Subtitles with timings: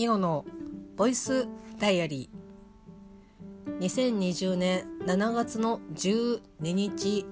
[0.00, 0.46] ミオの
[0.96, 1.46] ボイス
[1.78, 3.78] ダイアリー。
[3.80, 7.26] 2020年7月の12日。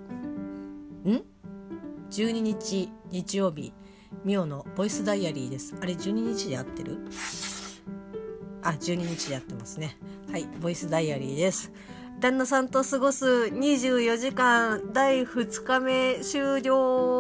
[1.07, 1.25] ん
[2.11, 3.73] ?12 日日曜日。
[4.23, 5.77] ミオのボイスダイアリーです。
[5.81, 6.99] あれ12日で合ってる？
[8.63, 9.97] あ12日でやってますね。
[10.31, 11.73] はいボイスダイアリーです。
[12.21, 17.18] 旦那さんと過ごす24時間第2日目終了。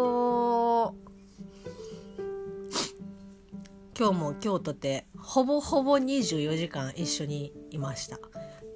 [3.98, 8.20] 今日も今日とてほぼほぼ24時間一緒にいました。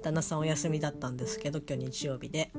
[0.01, 2.51] 旦那さんお休みだったんですけど今日日曜日で。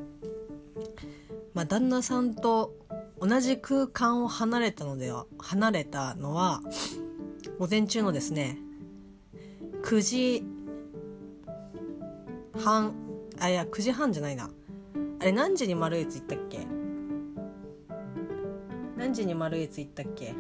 [1.53, 2.73] まあ旦那さんと
[3.21, 6.63] 同じ空間を離れたのでは離れたのは
[7.59, 8.57] 午前中のですね
[9.83, 10.43] 9時
[12.59, 12.95] 半
[13.41, 14.49] あいや9時半じゃないな。
[15.21, 16.67] あれ何時に丸越行ったっけ？
[18.97, 20.35] 何時に丸越行ったっけ？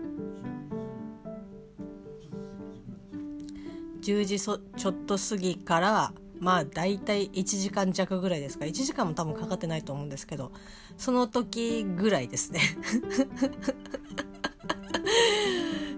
[4.04, 8.66] 10時そちょっと過ぎからまあ大体1時間弱ぐらいですか。
[8.66, 10.52] 1時間も多分かかってないと思うんですけど
[10.98, 12.60] その時ぐらいですね。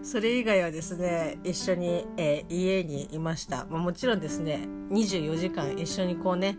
[0.05, 6.57] それ以外はですね一緒に、えー、家にいました、まあ、もちろんですね24時間一緒にこうね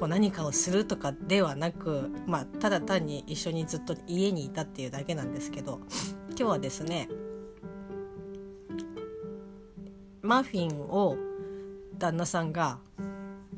[0.00, 5.80] こう何かをするとかではなく、まあ、ただ単に一緒にずっと家にいたっていうだけなんですけど
[6.30, 7.08] 今日はですね
[10.22, 11.16] マフィンを
[11.98, 12.78] 旦那さんが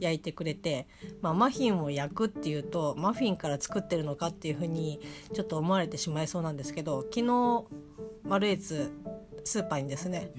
[0.01, 0.87] 焼いてくれて、
[1.21, 5.01] まあ、マフィンを焼くっていうとマフィンから作ってるのかっていうふうに
[5.33, 7.65] ちょっと思われてしまいそうなんですけど昨日
[8.25, 8.91] マルエツ
[9.45, 10.31] スーパーにですね。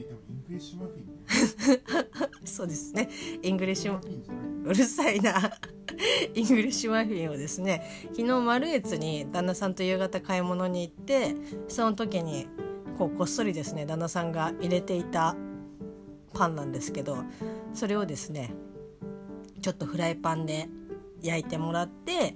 [2.43, 3.09] そうですね。
[3.43, 3.99] イングリッシュ
[4.63, 5.33] うるさいな。
[6.33, 11.35] イングリッシュマフィンをですね昨日マルエツに旦那さんと夕方買い物に行って
[11.67, 12.47] その時に
[12.97, 15.35] こうこっそりですね旦那さんが入れていた
[16.35, 17.17] パンなんですけど
[17.73, 18.53] それをですね
[19.61, 20.67] ちょっとフライパンで
[21.21, 22.35] 焼いてもらって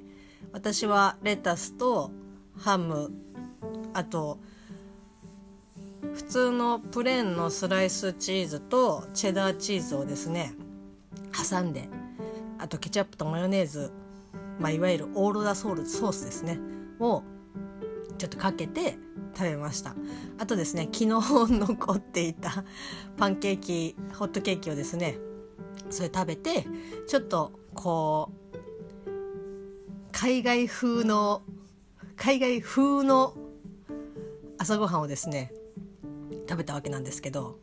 [0.52, 2.09] 私はレタスと
[2.58, 3.12] ハム
[3.94, 4.40] あと
[6.16, 10.54] 普通のプレーンのスライスチーズとチェダーチーズをですね
[11.50, 11.90] 挟んで
[12.58, 13.92] あとケチャップとマヨネーズ、
[14.59, 16.59] まあ、いわゆるオーロラソールソースですね
[17.00, 17.24] を
[18.19, 18.97] ちょっとかけて
[19.35, 19.96] 食べました。
[20.38, 22.63] あとですね昨日残っていた
[23.18, 25.18] パンケーキホットケーキをですね
[25.90, 26.68] それ食べて
[27.08, 28.50] ちょっとこう
[30.12, 31.41] 海外風の
[32.16, 33.34] 海外風の
[34.58, 35.53] 朝ごはんをですね
[36.47, 37.59] 食べたわけなんですけど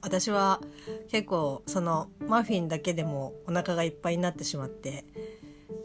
[0.00, 0.60] 私は
[1.08, 5.04] 結構そのマフィンだけでもお腹がいっぱいになってしまって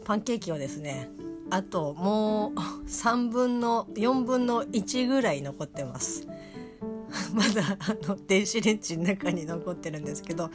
[0.04, 1.10] パンケーキをですね
[1.50, 6.26] あともう3分の4分の1ぐらい残ってます。
[7.32, 10.50] まだあの電子レンジの中に残ってるんですけど。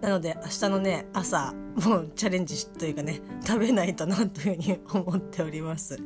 [0.00, 5.96] なので明日のね朝もうチャレンジというかね食べないとなというふうに思っております。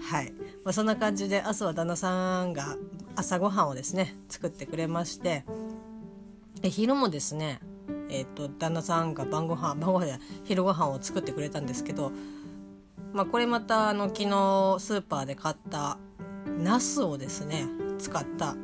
[0.00, 0.32] はい、
[0.64, 2.76] まあ、そんな感じで朝は旦那さんが
[3.14, 5.44] 朝ごはんをですね作ってくれまして。
[6.62, 7.60] で昼もですね
[8.08, 12.12] えーと、旦那さんが晩ご飯晩ご飯で昼ご飯を作ってくれたんですけど
[13.16, 15.96] まあ、これまたあの昨日スーパーで買った
[16.58, 17.64] ナスをですね
[17.98, 18.56] 使った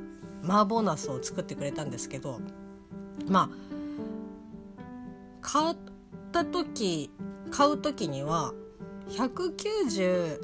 [0.44, 2.38] 麻婆ナスを作ってくれたんですけど
[3.26, 3.56] まあ
[5.40, 5.76] 買っ
[6.32, 7.10] た時
[7.50, 8.52] 買う時には
[9.08, 10.38] 198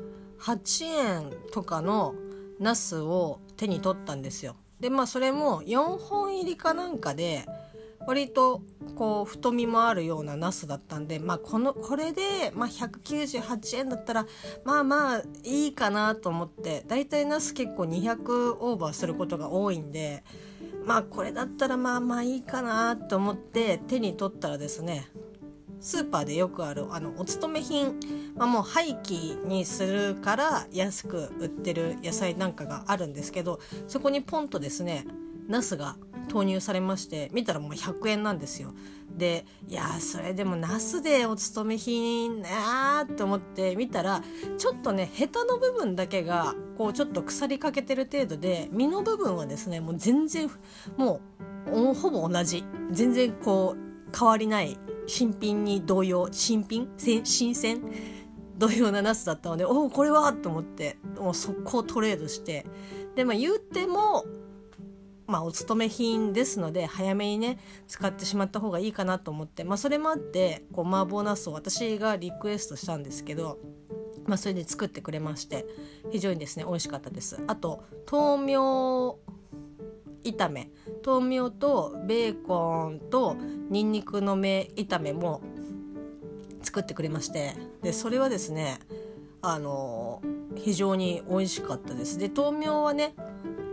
[0.85, 2.15] 円とかの
[2.59, 4.57] ナスを手に取ったんですよ。
[4.81, 7.45] でまあそれも4本入りかなんかで
[8.09, 8.63] 割と
[8.97, 14.27] こう太みもあるようなナスだったんで、まあ、このこれで、まあ、198円だったら
[14.65, 20.25] まあまあいいかなと思って大体ナス結構200オーバーすることが多いんで
[20.87, 25.07] まあこれだったらまあまあいいかなと思って手に取ったらですね
[25.79, 28.01] スーパーでよくあるあのお勤め品、
[28.37, 35.05] まあ、もう廃棄にするから安く売ってる野菜なんかがあるんですけどそこにポンとですね
[35.47, 35.97] ナスが
[36.29, 38.73] 投入されまして見たらもう100円なんですよ。
[39.17, 44.23] でいやそれでもナスでお勤め品なーって思って見たら
[44.59, 50.51] ちょっとねヘタの部分だけがこうちょっと腐りかけてる程度で身の部分はですねもう全然
[50.97, 51.21] も
[51.73, 56.89] うほぼ同じ全然こう変わりない新品に同様新品
[57.25, 57.83] 新鮮
[58.59, 62.67] 同様なナスだったのでおおこれはと思ってもう速攻トレードして
[63.15, 64.25] でまあ言うても
[65.29, 73.59] まあ、お勤め品ですので早めにね使ってしまった方がいいかなと思って、まあ、それもあってこう麻婆茄子を私がリクエストしたんですけど、
[74.25, 75.67] まあ、それで作ってくれまして
[76.11, 77.39] 非常にですね美味しかったです。
[77.47, 79.19] あと豆苗
[80.25, 80.71] 炒め
[81.05, 83.37] 豆苗とベーコンと
[83.69, 85.43] にんにくの芽炒めも
[86.63, 88.79] 作ってくれましてでそれはですね
[89.43, 90.23] あの
[90.57, 92.19] 非常に美味しかったです。
[92.19, 93.15] で豆苗はね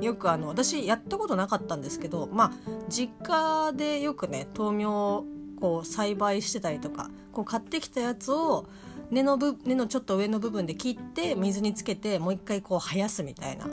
[0.01, 2.51] よくあの私やったことなかったんですけどまあ
[2.89, 5.25] 実家でよくね豆苗を
[5.59, 8.67] こう栽培してたりとかこう買ってきたやつを
[9.11, 13.67] 根の部根のちょっと上の部分で切って水につけてもう一回こう生やすみたいな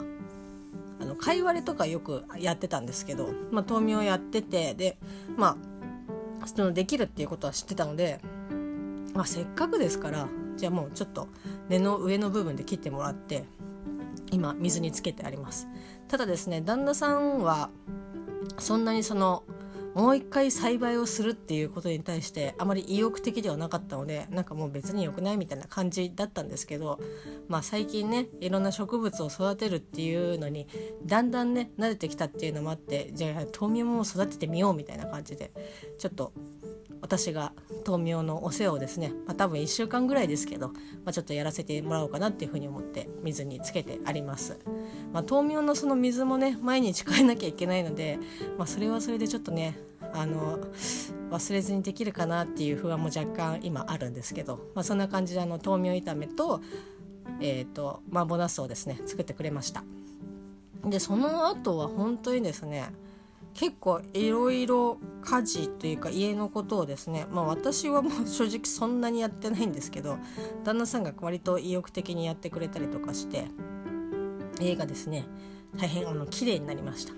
[1.01, 4.97] あの貝割れとかよくやってたんですけど、まあ、豆苗やっててで
[5.37, 5.57] ま
[6.41, 8.19] あそのできるっていうことは知ってたので、
[9.13, 10.27] まあ、せっかくですから
[10.57, 11.27] じゃあもうちょっと
[11.69, 13.45] 根の上の部分で切ってもらって
[14.33, 15.67] 今水につけてあります。
[16.07, 17.69] ただですね旦那さんは
[18.59, 19.43] そんなにその
[19.93, 26.99] もう一回栽培をするっていうことに対してあまり意欲的ではなかったのでなんかもう別に良くないみたいな感じだったんですけど、
[27.47, 30.67] まあ、最近ねいろんな植物を育てるっていうのに
[31.05, 35.51] だんだんね慣れてきたっていうのもあってじゃあ豆苗も育ててみようみたいな感じで
[35.99, 36.33] ちょっと
[37.03, 37.51] 私が
[37.85, 40.75] 豆苗のお世話をですね、まあ、多分1週間ぐらいですけど、ま
[41.07, 44.57] あ、ちょっとやらせてもらおうかなっていうふうに思って水につけてあります、
[45.11, 48.19] まあ、豆苗のその水もね毎日変えなきゃいけないので、
[48.57, 49.77] まあ、それはそれでちょっとね
[50.13, 50.59] あの
[51.29, 56.61] 忘れずにできるかなっていう不安も若干今あるんですけど、まあ、そんな感じであの豆苗炒めと,、
[57.41, 59.83] えーと、麻婆ナスをですね作ってくれました。
[60.85, 62.91] でその後は本当にですね
[63.53, 70.17] 結構いろいろ家事というか家のことをですねまあ私はもう 正直そんなにやってないんですけど
[70.63, 73.45] 旦那さんが割と意欲的にやってくれたりとかして
[74.59, 75.27] 家がですね
[75.77, 77.13] 大変あの綺麗になりました。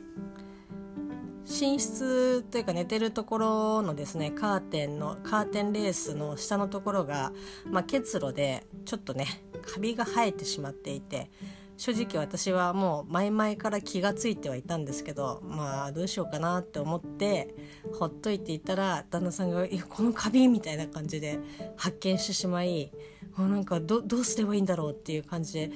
[1.48, 7.32] 寝室というか寝てるところのですねカーテンのカーテンレースの下のところが、
[7.70, 9.28] まあ、結露でちょっとね
[9.72, 11.30] カビが生えてしまっていて
[11.78, 17.54] 正直私はもう前々から気が付いてはいたんですけどまあどうしようかなって思って
[18.00, 21.40] ほっといていたら旦那さんが「いやこのカビ」みたいな感じで
[21.76, 22.92] 発見してしまい
[23.36, 25.72] もうなんかどうすればいいんだろうっていう感じで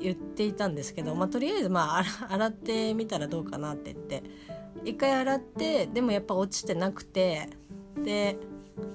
[0.00, 4.22] 言っていたんですけど、まあ、とりあえずまあ洗ってみたらどうかなって言って
[4.84, 7.48] 一回洗ってでもやっぱ落ちてなくて
[8.02, 8.36] で、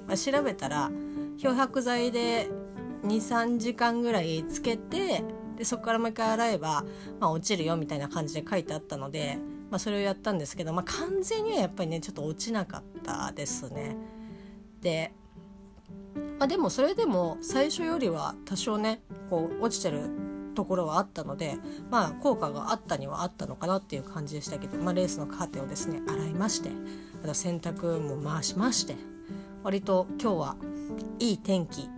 [0.08, 0.92] まあ、調べたら
[1.38, 2.50] 漂白剤で
[3.04, 5.24] 23時間ぐらいつけて
[5.60, 6.86] でそこからもう一回洗えば、
[7.20, 9.38] まあ、落ちるよみたいな感じで書いてあったので、
[9.70, 13.98] まあ、それをやったんですけど、まあ、完全にはやっぱりねちょっと落ちなかったですね。
[14.82, 15.12] で、
[16.40, 20.10] まあ、でもそれでも最初よりは多少ねこう落ちてる
[20.56, 21.58] ところはあったので
[21.92, 26.70] まあ効果があったにはあったのかなっていう感じでしたけど、まあ、レースのカーテンをですね洗いまして
[27.22, 28.96] あと洗濯も回しまして
[29.64, 30.56] 割と今日は
[31.20, 31.90] いい天気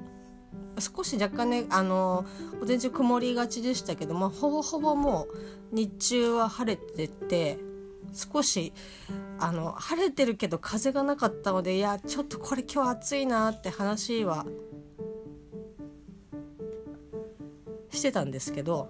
[0.80, 2.26] 少し若干ねあの
[2.60, 5.28] 午前中曇りがちでしたけど、まあ、ほぼほぼも
[5.72, 7.58] う日中は晴れてて
[8.14, 8.74] 少し
[9.40, 14.46] あの晴れてるけど風がなかったのでいやちょっとこれ今日暑いなって話は
[17.90, 18.90] してたんですけど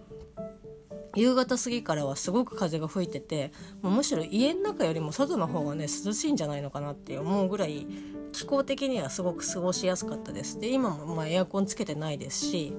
[1.15, 3.51] 夕方過ぎからはすごく風が吹いてて
[3.81, 7.85] もうむしろ家の中よりも外の方がね涼しいんじゃないのかなって思うぐらい
[8.31, 10.59] 気候的にはすごく過ごしやすかったです。
[10.59, 12.73] で今もまエアコンつけてないですし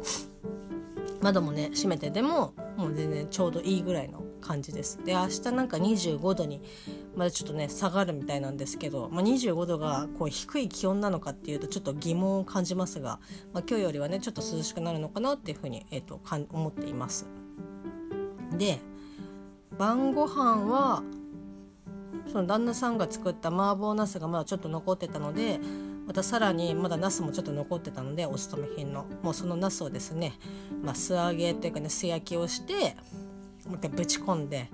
[1.21, 4.99] 窓もね閉めてでももう全然ちょうどいいぐらいの感じです。
[5.05, 6.61] で明日なんか25度に
[7.17, 13.21] まだちょっとね下がるみたいなんですけど、まあ、25度がこう低い気温なのかっていうとちょっと疑問を感じますが、
[13.53, 17.27] まあ、今日よりはねちょっと涼しくなるのかなっていうふうに、えーと、かん思っています。
[18.59, 18.81] で
[19.79, 21.03] 晩ご飯は
[22.31, 25.61] その旦那さんが作った麻婆茄子がまだちょっと残ってたので
[26.07, 30.35] またさらにまだ茄子もちょっと残ってたのでお勤め品のもうその茄子をですね、
[30.83, 32.97] まあ、素揚げというかね素焼きをして
[33.67, 34.69] もう一回ぶち込んで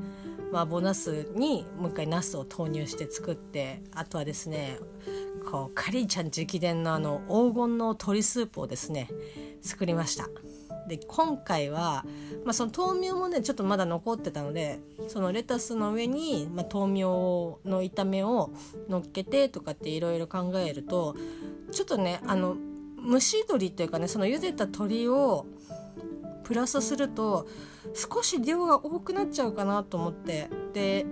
[0.53, 4.79] 麻婆茄子にもう一回茄子を投入して作ってあとはですね
[5.51, 9.09] こうカリーちゃん直伝のあの黄金の鶏スープをですね
[9.63, 10.29] 作りました。
[10.89, 12.05] で今回は、
[12.45, 18.51] まあ、その豆苗もねちょっとまだ残ってたのでそのレタスの上に、まあ、豆苗の炒めを
[18.89, 21.15] 乗っけてとかっていろいろ考えると
[21.71, 22.57] ちょっとねあの
[23.09, 25.47] 蒸し鶏というかねその茹でた鶏を
[26.43, 27.47] プラスすると
[27.95, 31.05] 少し量が多くなっちゃうかなと思ってで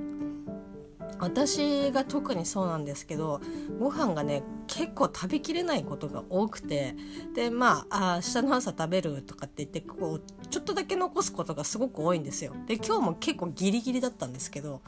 [1.18, 3.40] 私が特にそうなんですけど
[3.78, 6.94] ご飯がね結構食べきれないことが多くて
[7.34, 12.52] でまああ明日の朝食べるとかって言ってこうちょっとだけ残すことがすごく多いんですよ。
[12.66, 14.82] で今日も結構ギリギリだったんですけど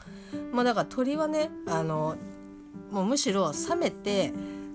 [0.51, 2.15] まあだから鶏はねあの
[2.91, 4.31] もうむしろ冷めて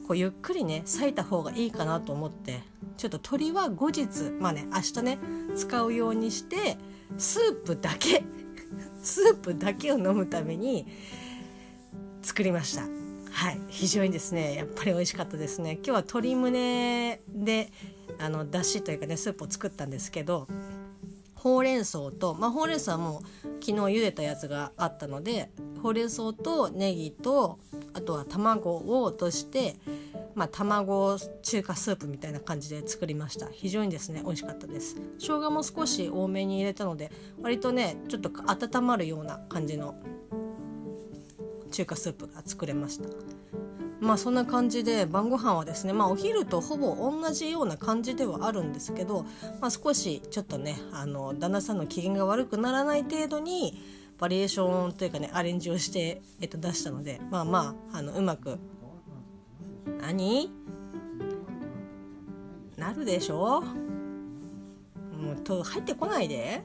[0.06, 2.62] こうゆっくりね裂いた方がいいかなと思って
[2.96, 5.18] ちょっと鶏は後日まあね明日ね
[5.56, 6.76] 使うようにして
[7.18, 8.22] スープだけ
[9.02, 10.86] スープだけを飲むために
[12.24, 12.82] 作りました。
[13.30, 13.60] はい。
[13.68, 15.72] 非常にですねやっぱり美味しかったですね。
[15.74, 17.70] 今日は鶏胸で
[18.18, 20.48] あのだしというかねスープを作ったんですけど
[21.34, 25.50] ほうれん草と、まあ、ほうれん草はもう昨日茹でたやつがあったので
[25.82, 27.58] ほうれん草とネギと
[27.92, 29.76] あとは卵を落として
[30.34, 33.46] まあ、卵中華スープみたいな感じで作りました。
[33.52, 34.96] 非常にですね美味しかったです。
[35.20, 39.94] 生姜も少し多めに入れたので割とねちょっと温まるような感じの
[41.74, 43.08] 中華スープが作れました。
[44.00, 49.24] まあそんな感じで晩ご飯はですねまあお昼とほぼ同じような感じではあるんですけど、
[49.60, 53.82] まあ、少しちょっとねあの旦那さんの機嫌が悪くならない程度に
[54.20, 58.58] バリエーションというかねアレンジをして、えっと、出したのでまあまああのうまく
[60.00, 60.52] 何？
[62.76, 63.62] なるでしょ？
[63.62, 66.62] もうと入ってこないで。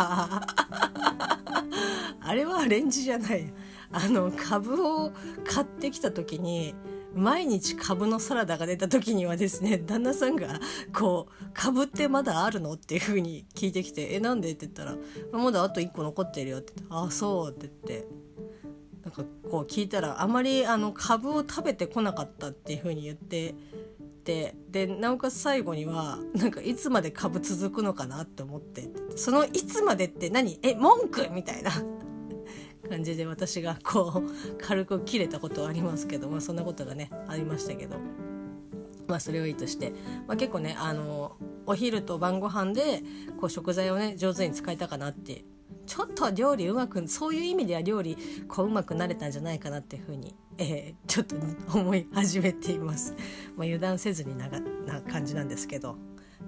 [2.20, 3.52] あれはアレンジじゃない
[3.92, 5.12] あの株を
[5.44, 6.74] 買ってきた時に
[7.14, 10.60] 毎日株のサラダが出た時にはですね旦那さんが
[10.96, 14.96] こう「株ってまだあるの?」っていう風に聞いてきて「えなんで?」って言ったら
[15.32, 18.08] 「まだあと1個残ってるよ」って言って「ああそう」って言って
[19.02, 23.54] なんかこう聞いたらあまりあの株を食べてこなかったっていう風に言って
[24.20, 30.58] てでなおかつ最後にはなんかいつまで株続くのかなって思ってその「いつまで」って何？
[30.62, 31.28] え文句？
[31.30, 31.70] みたいな。
[32.88, 37.96] 感じで私がこう軽く切れたことはありますけど、まあ、そんなことがねありましたけど。
[39.06, 39.92] まあそれをいいとして、
[40.28, 41.36] まあ、結構ねあの
[41.66, 43.02] お昼と晩ご飯で
[43.40, 45.44] こう食材をね上手に使えたかなって
[45.86, 48.16] ちょっと料理うまくそういう意味では料理
[48.48, 51.36] こううまくなれたんじゃないかなっていうふうに、えー、ちょっと
[51.78, 53.14] 思い始めています。
[53.56, 55.96] まあ、油断せずになな感じなんですけど。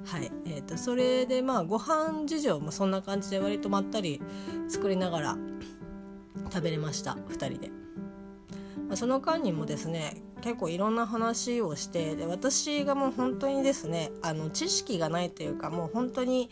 [0.04, 4.20] はいえーと、とそれでまあご飯事情もそんな感じで割とまったり
[4.68, 5.38] 作りながら
[6.50, 7.68] 食べれました2人で、
[8.88, 16.50] まあ、その間にもですね結構いろんな話をしてで私がもう本当にですねあの知識がないというかもう本当に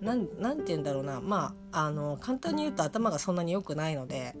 [0.00, 0.26] 何
[0.58, 1.20] て言うんだろうな。
[1.20, 4.36] まああの簡単に言うと頭がそんなに良くないので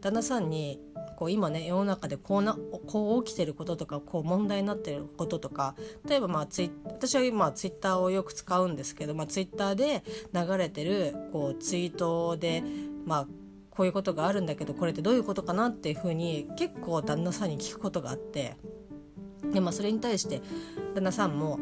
[0.00, 0.80] 旦那さんに
[1.18, 5.74] こう今ね世の中でこうなこう起きてることとかこう問題になってることとか
[6.06, 12.62] 例えばまあツイ私は今ツイッターをよく使うんですけど、まあ、ツイッターで流れてるこうツイートで
[13.04, 13.26] まあ
[13.70, 18.56] こういうことがあるんだけどこれってどういうことかなっていうふうに結構旦那さんに聞くことがあって
[19.52, 20.40] で、まあ、それに対して
[20.94, 21.58] 旦那さんも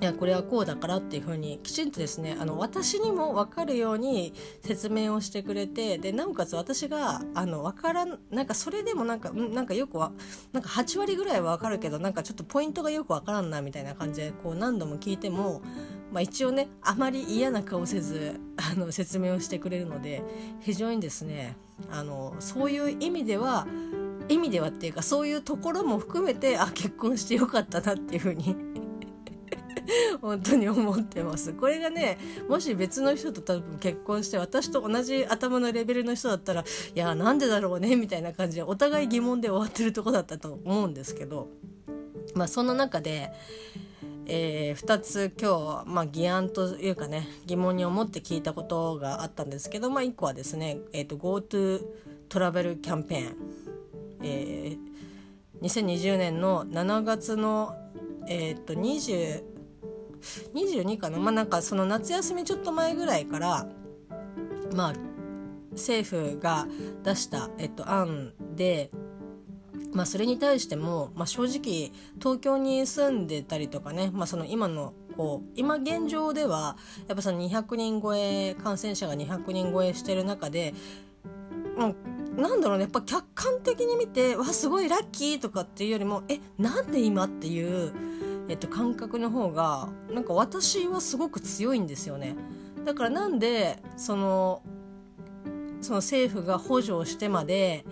[0.00, 4.32] いやこれはこうだからっていうふうにきちんとですねあの私にも分かるように
[4.62, 10.12] 説明をしてくれてでなおかつ私があの分からんなんかそれでもなんかなんかよくは
[10.52, 15.62] なんか8割ぐらいは分かるけどなんかちょっとポイントがよく分からんなみたいな感じでこう何度も聞いても
[16.12, 20.22] まあ、一応ねあまり嫌な顔せずあの説明をしてくれるので
[20.60, 21.56] 非常にですね
[21.90, 23.66] あのそういう意味では
[24.28, 28.71] 意味ではっていうかそういうところも含めてあ結婚してよかったなっていうふうに
[30.20, 31.52] 本当に思ってます。
[31.52, 36.64] これがねもし別の人と多分結婚して私と同じ頭のレベルの人だったらい
[36.98, 41.48] やなんでだろうねみたいな感じでお互い疑問で終わってるとこだったと思うんですけど。
[42.34, 43.32] まあそんな中で
[44.26, 51.80] えー、2つ今日、まあ、議案というかね疑問に思って聞いたことがあったんですけど、まあ、1個はですね、えーと、GoTo
[52.28, 53.36] トラベルキャンペーン、
[54.22, 57.74] えー、2020年の7月の、
[58.28, 59.51] えーと、20
[60.54, 61.18] 22かな。
[61.18, 63.66] まあなんかその夏休みちょっと前ぐらいから
[64.74, 64.94] まあ
[65.72, 66.66] 政府が
[67.02, 68.90] 出した、えっと、案で
[69.92, 76.76] まあ、それに対しても、まあ、正直東京に住んでたりとかね、まあ、その今のこう今現状では
[77.08, 80.72] やっぱその200人超え感染者が200人超えしてる中で
[81.76, 81.94] も
[82.36, 87.92] うなんだろうねやっぱ客観的に見てわすごいラッキーとかっていうよりもえなんで今っていう、
[88.48, 92.36] えっと、感覚の方がなんか私はすごく強いんですよね。
[92.84, 94.62] だからなんでその
[95.80, 97.84] その政府が補助をしてまで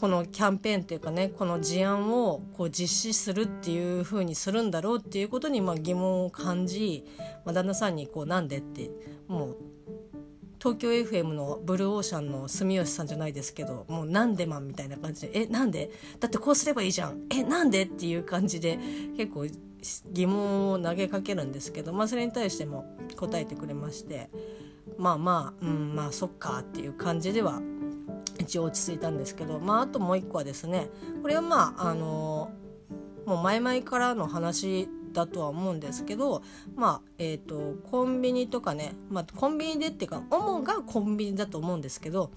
[0.00, 7.04] このキャンペーンっていうかねこの事案をこう実施するっていう風にするんだろうっていうことにまあ疑問を感じ、
[7.44, 8.90] まあ、旦那さんにこうなんでって
[9.28, 9.56] もう
[10.64, 15.90] 東京 FM のブルーオーシャンの住吉さんじゃないですけどもうなんでマンみたいな感じで「えなんで？
[16.20, 18.78] だってこうすればいいじゃんえなんで?」っていう感じで
[19.14, 19.46] 結構
[20.10, 24.30] 疑問を投げかけるんですけど、まあ、それに対しても答えてくれまして
[24.96, 27.60] まあまあうんまあそっかっていう感じでは
[28.38, 30.88] 一応落ち着いたんですけど、まあ、あともう一個はですね
[31.20, 32.50] これはまああの
[33.26, 36.42] もう前々からの話だとは思うんですけど
[36.76, 42.30] まあえっ、ー、とコンビニとかね、まあ、コンビニでっていうか主がコンビニだと思うんですけど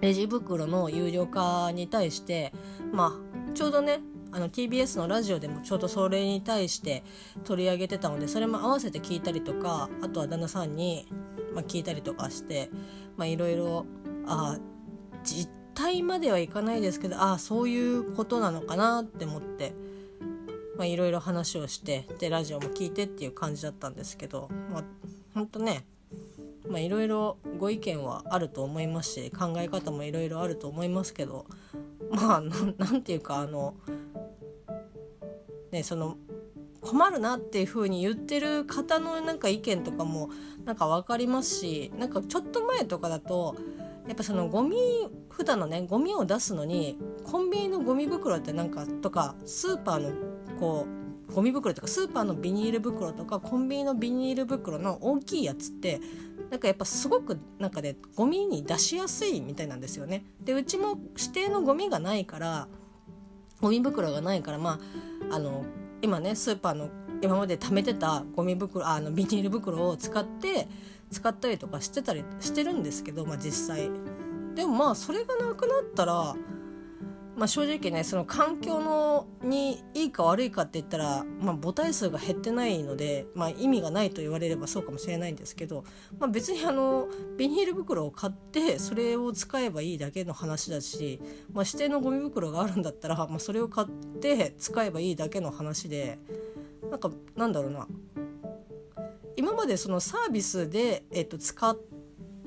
[0.00, 2.52] レジ袋の有料化に対して
[2.92, 3.14] ま
[3.50, 4.00] あちょうどね
[4.32, 7.04] あの TBS のラジオでもちょうどそれに対して
[7.44, 11.06] 取り上げてたのでそれも合わせて聞いたりとかあとは旦那さんに、
[11.54, 12.70] まあ、聞いたりとかして
[13.20, 13.86] いろいろ
[14.26, 14.58] あ
[15.22, 19.74] 実態まではいかないですけどああそういうことなのかなって思って。
[20.80, 24.84] いろいろ話をしてでラジオも聞いてっていう感じだったんですけど、まあ、
[25.34, 25.84] ほんとね
[26.78, 31.46] いろいろご意見はあると思いますし考え方もいろいろあると思いますけど
[32.10, 32.42] まあ
[32.78, 33.74] 何て言うかあの
[35.70, 36.16] ねその
[36.80, 40.30] 困るなっていう風に言ってる方のなんか意見とかも
[40.64, 43.56] なんか分かりますしなんかちょっと前とかだと
[44.06, 44.76] やっぱそのゴミ
[45.30, 50.31] 普段のねゴミを出すのにコンビニのゴミ袋ってなんかとかスーパーの
[50.62, 50.86] こ
[51.28, 56.00] うゴミ袋とかスーパーのビニール袋とかコンビニのビニール袋の大きいやつって
[56.50, 60.24] なんかやっぱすごくなんかねゴミに出しやすいみたいなんですよね。
[60.40, 62.68] でうちも指定のゴミがないから
[63.60, 64.78] ゴミ袋がないからま
[65.30, 65.64] ああの
[66.00, 66.90] 今ねスーパーの
[67.22, 70.68] 今まで貯めてたゴミ袋あのビニール袋を使って
[71.10, 73.90] 使ったりとかしてたりしてるんですけど、まあ、実際
[74.54, 76.36] でもまあそれがなくなったら、
[77.36, 85.84] まあ、正直ねその環境のにいいか悪いかって言ったら、まあ、母体数が減ってないので、まあ、意味がないと言われればそうかもしれないんですけど、
[86.18, 87.08] まあ、別にあの
[87.38, 91.20] ビニール袋を買ってそれを使えばいいだけの話だし、
[91.52, 93.88] まあ、指定のゴミ袋があるんだったら、まあ、それを買っ
[94.20, 96.18] て使えばいいだけの話で
[96.90, 97.86] なんかなんだろうな。
[99.36, 101.76] 今までそのサービスで、えっと、使っ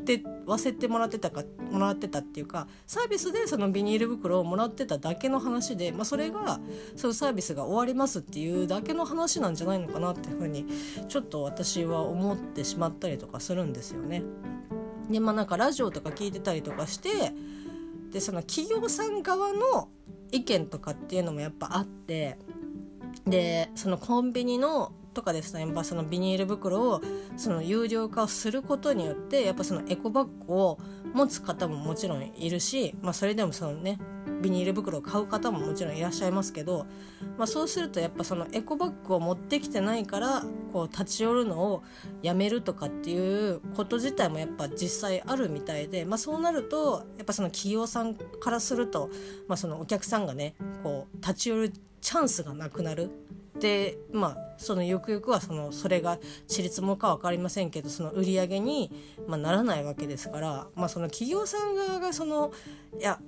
[0.06, 6.60] てわせてもらってたかもらってたっていうかサービスでそのビニール袋をもらってただけの話で、まあ、それが
[6.96, 10.66] そのサービスが終わりますっていうだけの話なんじゃないのかなっていうふうに
[11.10, 14.24] ちょっと私は思ってしまったりとかするんですよね。
[15.10, 17.10] でまあなんかラジオとか聞いてたりとかして
[18.12, 19.90] でその企業さん側の
[20.31, 22.38] 意見とかっていうのもやっぱあって
[23.27, 27.01] でそのコンビニのとかですねやっぱそのビニール袋を
[27.38, 30.80] その有料化をすることによってやっぱそのエコバッグを
[31.14, 33.98] 持つ方ももちろんいるし、まあ、それでもそのね
[34.42, 36.86] ビニール袋を買う方ももちろんいらっしゃいますけど、
[37.38, 41.84] まあ、そうするとやっぱそのエコバッグを持ってきてないからこう立ち寄るのを
[42.22, 49.10] やめるとかっていうこと自体もやっぱ実際あるみたいで、まあ、そうなるとやっぱその企業さんからすると、
[49.48, 53.10] まあ、そのお客さんがねこう立ち寄るチャンスがなくなる。
[53.59, 58.91] でまあそのゆくゆくはそのそれがちりつもか分かりませんけどその売り上げに、
[59.27, 62.51] まあ、ならないわけですから、まあ、その企業さん側がその
[63.00, 63.20] いや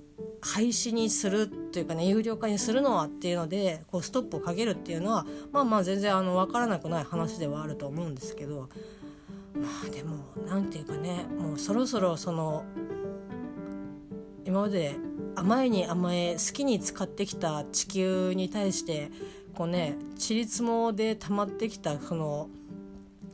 [0.41, 8.69] 廃止にするというかね有料化にするのはっていうのでこうストップをかけるっていうのはまあまあ全然あの分からなくない話ではあると思うんですけど
[9.53, 12.65] まあでも何て言うかねもうそろそろその
[14.45, 14.95] 今まで
[15.35, 19.11] 甘えに甘え好きに使ってきた地球に対して
[19.57, 22.47] こうねちりつもで溜まってきたその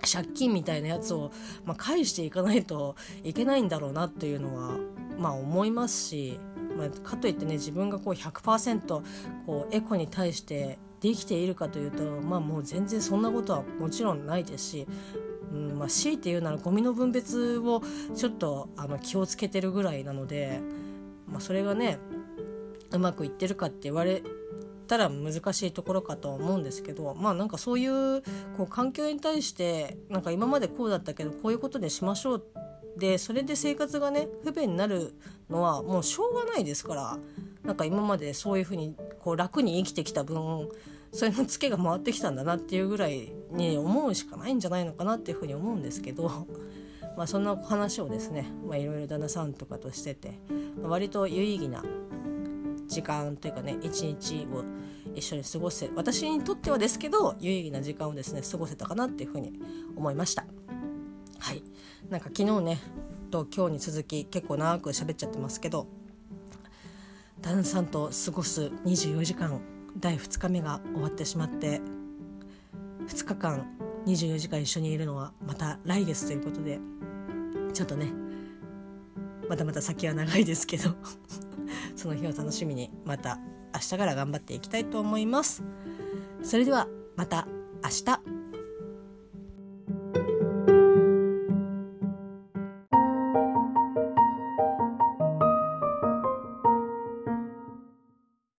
[0.09, 1.33] 借金みたいなやつを、
[1.65, 4.77] まあ、返していかないといけないんだろうなっていうのは、
[5.17, 6.39] まあ、思いますし、
[6.77, 9.01] まあ、かといってね自分がこう100%
[9.45, 14.87] こうエコに対してできているかというと、まあ、もう全然そんなことはもちろんないですし、
[15.51, 17.81] うんまあ、強いて言うならゴミの分別を
[18.15, 20.61] ちょっとあの気をつけてるぐらいなので、
[21.27, 21.97] まあ、それがね
[22.91, 24.23] うまくいってるかって言われ
[24.83, 28.21] たら難しいところかとは思うんですけどまあなんかそういう
[28.57, 32.43] こう環境に対してなんか今までこうだったけどこういうことでしましょう
[32.97, 35.15] でそれで生活がね不便になる
[35.49, 37.17] のはもうしょうがないですから
[37.63, 40.69] なんか今までそういうふうにこう楽に生きてきた分
[41.11, 46.47] それのツケが回ってきたんだなっていうぐらいに思うしかないんじゃないのかなっていうふうに思うんですけど。
[47.15, 50.39] まあそんな話をですねいろいろ旦那さんとかとしてて、
[50.81, 51.83] まあ、割と有意義な
[52.87, 54.63] 時間というかね一日を
[55.15, 59.53] 一緒に過ごせ私にとってはですけど有意義な時間をですね過ごせたかなっていうふうに
[59.95, 60.45] 思いました。
[61.39, 61.63] はい。
[62.09, 62.79] なんか昨日ね
[63.31, 65.87] と今日に続き結構長く喋っちゃってますけど
[67.41, 69.59] 旦那さんと過ごす24時間
[69.99, 71.81] 第2日目が終わってしまって
[73.07, 73.65] 2日間
[74.05, 76.79] 24時間一緒にいるのはまた来月ということで
[77.73, 78.11] ちょっとね
[79.49, 80.91] まだまだ先は長いですけど
[81.95, 83.39] その日を楽しみにまた
[83.73, 85.63] 明日から頑張っていきたいと思います。
[86.43, 87.47] それではまた
[87.83, 88.42] 明日。